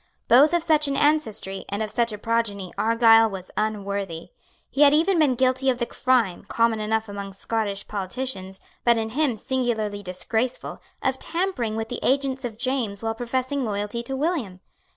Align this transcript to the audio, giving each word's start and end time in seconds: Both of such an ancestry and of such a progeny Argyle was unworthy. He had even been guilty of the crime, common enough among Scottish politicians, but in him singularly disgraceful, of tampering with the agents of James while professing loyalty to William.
Both 0.27 0.51
of 0.55 0.63
such 0.63 0.87
an 0.87 0.95
ancestry 0.97 1.63
and 1.69 1.83
of 1.83 1.91
such 1.91 2.11
a 2.11 2.17
progeny 2.17 2.73
Argyle 2.75 3.29
was 3.29 3.51
unworthy. 3.55 4.29
He 4.71 4.81
had 4.81 4.95
even 4.95 5.19
been 5.19 5.35
guilty 5.35 5.69
of 5.69 5.77
the 5.77 5.85
crime, 5.85 6.43
common 6.45 6.79
enough 6.79 7.07
among 7.07 7.33
Scottish 7.33 7.87
politicians, 7.87 8.59
but 8.83 8.97
in 8.97 9.09
him 9.09 9.35
singularly 9.35 10.01
disgraceful, 10.01 10.81
of 11.03 11.19
tampering 11.19 11.75
with 11.75 11.89
the 11.89 11.99
agents 12.01 12.43
of 12.43 12.57
James 12.57 13.03
while 13.03 13.13
professing 13.13 13.63
loyalty 13.63 14.01
to 14.01 14.15
William. 14.15 14.59